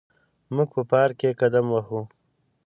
موږ 0.55 0.69
په 0.75 0.81
پارک 0.91 1.15
کې 1.19 1.37
قدم 1.41 1.65
وهو. 1.71 2.01